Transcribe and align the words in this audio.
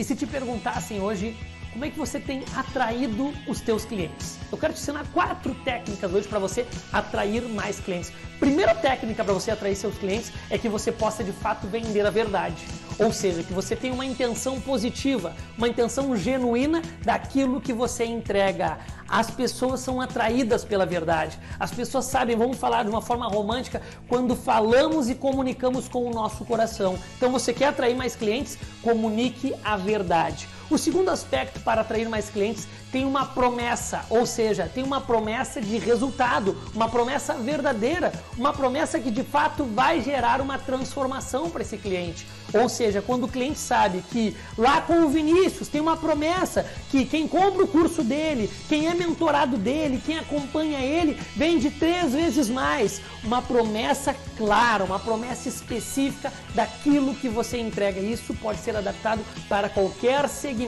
E 0.00 0.04
se 0.04 0.16
te 0.16 0.26
perguntassem 0.26 0.98
hoje 0.98 1.36
como 1.72 1.84
é 1.84 1.90
que 1.90 1.98
você 1.98 2.18
tem 2.18 2.42
atraído 2.56 3.32
os 3.46 3.60
teus 3.60 3.84
clientes? 3.84 4.38
Eu 4.50 4.58
quero 4.58 4.72
te 4.72 4.80
ensinar 4.80 5.06
quatro 5.12 5.54
técnicas 5.64 6.12
hoje 6.12 6.26
para 6.26 6.38
você 6.38 6.66
atrair 6.92 7.42
mais 7.42 7.78
clientes. 7.78 8.12
Primeira 8.40 8.74
técnica 8.74 9.22
para 9.22 9.32
você 9.32 9.50
atrair 9.50 9.76
seus 9.76 9.96
clientes 9.96 10.32
é 10.48 10.58
que 10.58 10.68
você 10.68 10.90
possa 10.90 11.22
de 11.22 11.30
fato 11.30 11.66
vender 11.68 12.04
a 12.04 12.10
verdade. 12.10 12.66
Ou 12.98 13.12
seja, 13.12 13.42
que 13.42 13.52
você 13.52 13.76
tenha 13.76 13.94
uma 13.94 14.04
intenção 14.04 14.60
positiva, 14.60 15.34
uma 15.56 15.68
intenção 15.68 16.16
genuína 16.16 16.82
daquilo 17.02 17.60
que 17.60 17.72
você 17.72 18.04
entrega. 18.04 18.78
As 19.08 19.30
pessoas 19.30 19.80
são 19.80 20.00
atraídas 20.00 20.64
pela 20.64 20.84
verdade. 20.84 21.38
As 21.58 21.70
pessoas 21.70 22.06
sabem, 22.06 22.36
vamos 22.36 22.58
falar 22.58 22.82
de 22.82 22.90
uma 22.90 23.00
forma 23.00 23.26
romântica, 23.26 23.80
quando 24.08 24.34
falamos 24.34 25.08
e 25.08 25.14
comunicamos 25.14 25.88
com 25.88 26.04
o 26.04 26.10
nosso 26.10 26.44
coração. 26.44 26.98
Então 27.16 27.30
você 27.30 27.52
quer 27.52 27.66
atrair 27.66 27.96
mais 27.96 28.16
clientes? 28.16 28.58
Comunique 28.82 29.54
a 29.64 29.76
verdade. 29.76 30.48
O 30.70 30.78
segundo 30.78 31.08
aspecto 31.08 31.58
para 31.60 31.80
atrair 31.80 32.08
mais 32.08 32.30
clientes 32.30 32.68
tem 32.92 33.04
uma 33.04 33.26
promessa, 33.26 34.04
ou 34.08 34.24
seja, 34.24 34.70
tem 34.72 34.84
uma 34.84 35.00
promessa 35.00 35.60
de 35.60 35.78
resultado, 35.78 36.56
uma 36.72 36.88
promessa 36.88 37.34
verdadeira, 37.34 38.12
uma 38.38 38.52
promessa 38.52 39.00
que 39.00 39.10
de 39.10 39.24
fato 39.24 39.64
vai 39.64 40.00
gerar 40.00 40.40
uma 40.40 40.58
transformação 40.58 41.50
para 41.50 41.62
esse 41.62 41.76
cliente. 41.76 42.24
Ou 42.52 42.68
seja, 42.68 43.00
quando 43.00 43.24
o 43.24 43.28
cliente 43.28 43.58
sabe 43.58 44.02
que 44.10 44.36
lá 44.58 44.80
com 44.80 45.04
o 45.04 45.08
Vinícius 45.08 45.68
tem 45.68 45.80
uma 45.80 45.96
promessa 45.96 46.66
que 46.90 47.04
quem 47.04 47.28
compra 47.28 47.64
o 47.64 47.68
curso 47.68 48.02
dele, 48.02 48.50
quem 48.68 48.88
é 48.88 48.94
mentorado 48.94 49.56
dele, 49.56 50.02
quem 50.04 50.18
acompanha 50.18 50.80
ele, 50.80 51.14
vende 51.36 51.70
três 51.70 52.12
vezes 52.12 52.48
mais. 52.48 53.00
Uma 53.22 53.40
promessa 53.40 54.16
clara, 54.36 54.82
uma 54.82 54.98
promessa 54.98 55.48
específica 55.48 56.32
daquilo 56.54 57.14
que 57.14 57.28
você 57.28 57.58
entrega. 57.58 58.00
Isso 58.00 58.34
pode 58.34 58.58
ser 58.58 58.76
adaptado 58.76 59.20
para 59.48 59.68
qualquer 59.68 60.28
segmento, 60.28 60.59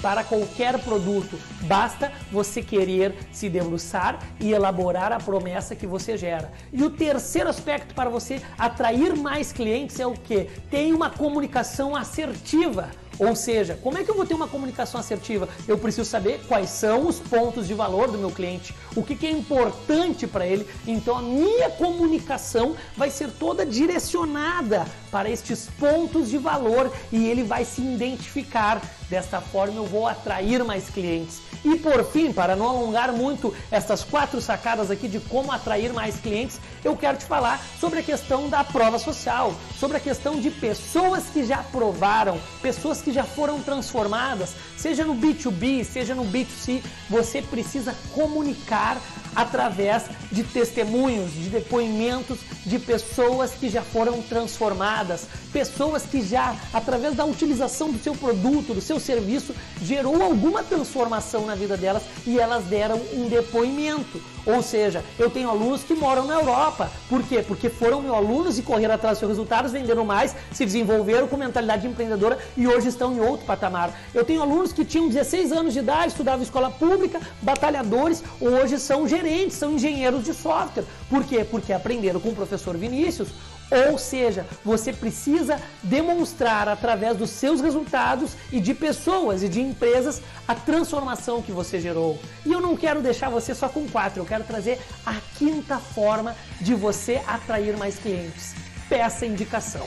para 0.00 0.24
qualquer 0.24 0.78
produto. 0.78 1.38
Basta 1.62 2.12
você 2.30 2.62
querer 2.62 3.14
se 3.32 3.48
debruçar 3.48 4.18
e 4.40 4.52
elaborar 4.52 5.12
a 5.12 5.18
promessa 5.18 5.76
que 5.76 5.86
você 5.86 6.16
gera. 6.16 6.52
E 6.72 6.82
o 6.82 6.90
terceiro 6.90 7.48
aspecto 7.48 7.94
para 7.94 8.10
você 8.10 8.40
atrair 8.58 9.16
mais 9.16 9.52
clientes 9.52 10.00
é 10.00 10.06
o 10.06 10.12
que? 10.12 10.48
Tem 10.70 10.92
uma 10.92 11.10
comunicação 11.10 11.94
assertiva. 11.94 12.90
Ou 13.18 13.36
seja, 13.36 13.78
como 13.82 13.98
é 13.98 14.04
que 14.04 14.10
eu 14.10 14.14
vou 14.14 14.26
ter 14.26 14.34
uma 14.34 14.48
comunicação 14.48 14.98
assertiva? 14.98 15.48
Eu 15.68 15.78
preciso 15.78 16.08
saber 16.08 16.40
quais 16.48 16.70
são 16.70 17.06
os 17.06 17.18
pontos 17.18 17.68
de 17.68 17.74
valor 17.74 18.10
do 18.10 18.18
meu 18.18 18.30
cliente, 18.30 18.74
o 18.96 19.02
que, 19.02 19.14
que 19.14 19.26
é 19.26 19.30
importante 19.30 20.26
para 20.26 20.46
ele. 20.46 20.66
Então 20.86 21.18
a 21.18 21.22
minha 21.22 21.70
comunicação 21.70 22.74
vai 22.96 23.10
ser 23.10 23.30
toda 23.30 23.66
direcionada 23.66 24.86
para 25.10 25.30
estes 25.30 25.68
pontos 25.78 26.30
de 26.30 26.38
valor 26.38 26.92
e 27.12 27.26
ele 27.28 27.42
vai 27.42 27.64
se 27.64 27.82
identificar. 27.82 28.82
Desta 29.12 29.42
forma 29.42 29.76
eu 29.76 29.84
vou 29.84 30.06
atrair 30.06 30.64
mais 30.64 30.88
clientes. 30.88 31.42
E 31.62 31.76
por 31.76 32.02
fim, 32.02 32.32
para 32.32 32.56
não 32.56 32.66
alongar 32.66 33.12
muito 33.12 33.54
essas 33.70 34.02
quatro 34.02 34.40
sacadas 34.40 34.90
aqui 34.90 35.06
de 35.06 35.20
como 35.20 35.52
atrair 35.52 35.92
mais 35.92 36.16
clientes, 36.16 36.58
eu 36.82 36.96
quero 36.96 37.18
te 37.18 37.26
falar 37.26 37.62
sobre 37.78 37.98
a 37.98 38.02
questão 38.02 38.48
da 38.48 38.64
prova 38.64 38.98
social, 38.98 39.54
sobre 39.78 39.98
a 39.98 40.00
questão 40.00 40.40
de 40.40 40.50
pessoas 40.50 41.24
que 41.24 41.44
já 41.44 41.58
provaram, 41.58 42.40
pessoas 42.62 43.02
que 43.02 43.12
já 43.12 43.22
foram 43.22 43.60
transformadas, 43.60 44.54
seja 44.78 45.04
no 45.04 45.14
B2B, 45.14 45.84
seja 45.84 46.14
no 46.14 46.24
B2C, 46.24 46.82
você 47.10 47.42
precisa 47.42 47.94
comunicar 48.14 48.96
através 49.34 50.04
de 50.30 50.42
testemunhos, 50.44 51.32
de 51.32 51.48
depoimentos 51.48 52.38
de 52.64 52.78
pessoas 52.78 53.52
que 53.52 53.68
já 53.68 53.82
foram 53.82 54.22
transformadas, 54.22 55.26
pessoas 55.52 56.04
que 56.04 56.22
já, 56.22 56.56
através 56.72 57.14
da 57.14 57.24
utilização 57.24 57.90
do 57.90 58.02
seu 58.02 58.14
produto, 58.14 58.74
do 58.74 58.80
seu 58.80 59.00
serviço, 59.02 59.54
gerou 59.82 60.22
alguma 60.22 60.62
transformação 60.62 61.44
na 61.44 61.54
vida 61.54 61.76
delas 61.76 62.02
e 62.26 62.38
elas 62.38 62.64
deram 62.64 63.00
um 63.12 63.28
depoimento. 63.28 64.22
Ou 64.46 64.62
seja, 64.62 65.04
eu 65.18 65.30
tenho 65.30 65.48
alunos 65.48 65.82
que 65.82 65.94
moram 65.94 66.26
na 66.26 66.34
Europa. 66.34 66.90
Por 67.08 67.22
quê? 67.22 67.42
Porque 67.46 67.68
foram 67.68 68.02
meus 68.02 68.14
alunos 68.14 68.58
e 68.58 68.62
correram 68.62 68.94
atrás 68.94 69.14
dos 69.14 69.20
seus 69.20 69.30
resultados, 69.30 69.72
venderam 69.72 70.04
mais, 70.04 70.34
se 70.52 70.64
desenvolveram 70.64 71.28
com 71.28 71.36
mentalidade 71.36 71.86
empreendedora 71.86 72.38
e 72.56 72.66
hoje 72.66 72.88
estão 72.88 73.12
em 73.12 73.20
outro 73.20 73.46
patamar. 73.46 73.92
Eu 74.14 74.24
tenho 74.24 74.42
alunos 74.42 74.72
que 74.72 74.84
tinham 74.84 75.08
16 75.08 75.52
anos 75.52 75.72
de 75.72 75.78
idade, 75.78 76.08
estudavam 76.08 76.42
escola 76.42 76.70
pública, 76.70 77.20
batalhadores, 77.40 78.22
hoje 78.40 78.78
são 78.78 79.06
gerentes, 79.06 79.56
são 79.56 79.72
engenheiros 79.72 80.24
de 80.24 80.34
software. 80.34 80.84
Por 81.08 81.24
quê? 81.24 81.44
Porque 81.44 81.72
aprenderam 81.72 82.20
com 82.20 82.30
o 82.30 82.34
professor 82.34 82.76
Vinícius 82.76 83.28
ou 83.72 83.96
seja, 83.96 84.46
você 84.62 84.92
precisa 84.92 85.58
demonstrar 85.82 86.68
através 86.68 87.16
dos 87.16 87.30
seus 87.30 87.60
resultados 87.62 88.32
e 88.52 88.60
de 88.60 88.74
pessoas 88.74 89.42
e 89.42 89.48
de 89.48 89.62
empresas 89.62 90.20
a 90.46 90.54
transformação 90.54 91.40
que 91.40 91.50
você 91.50 91.80
gerou. 91.80 92.18
E 92.44 92.52
eu 92.52 92.60
não 92.60 92.76
quero 92.76 93.00
deixar 93.00 93.30
você 93.30 93.54
só 93.54 93.70
com 93.70 93.88
quatro, 93.88 94.20
eu 94.20 94.26
quero 94.32 94.44
trazer 94.44 94.80
a 95.04 95.16
quinta 95.36 95.78
forma 95.78 96.34
de 96.58 96.74
você 96.74 97.20
atrair 97.26 97.76
mais 97.76 97.98
clientes. 97.98 98.54
Peça 98.88 99.26
indicação. 99.26 99.86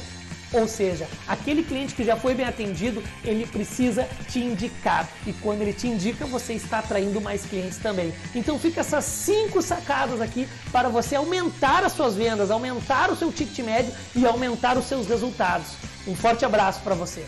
Ou 0.53 0.67
seja, 0.67 1.07
aquele 1.27 1.63
cliente 1.63 1.95
que 1.95 2.03
já 2.03 2.15
foi 2.15 2.35
bem 2.35 2.45
atendido, 2.45 3.01
ele 3.23 3.47
precisa 3.47 4.07
te 4.29 4.39
indicar. 4.39 5.09
E 5.25 5.33
quando 5.33 5.63
ele 5.63 5.73
te 5.73 5.87
indica, 5.87 6.27
você 6.27 6.53
está 6.53 6.77
atraindo 6.77 7.19
mais 7.19 7.43
clientes 7.43 7.79
também. 7.79 8.13
Então 8.35 8.59
fica 8.59 8.81
essas 8.81 9.03
cinco 9.03 9.63
sacadas 9.63 10.21
aqui 10.21 10.47
para 10.71 10.89
você 10.89 11.15
aumentar 11.15 11.83
as 11.83 11.93
suas 11.93 12.15
vendas, 12.15 12.51
aumentar 12.51 13.09
o 13.09 13.15
seu 13.15 13.31
ticket 13.31 13.65
médio 13.65 13.91
e 14.15 14.27
aumentar 14.27 14.77
os 14.77 14.85
seus 14.85 15.07
resultados. 15.07 15.69
Um 16.07 16.15
forte 16.15 16.45
abraço 16.45 16.81
para 16.81 16.93
você. 16.93 17.25